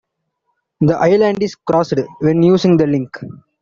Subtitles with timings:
[0.79, 3.15] The island is crossed when using the link.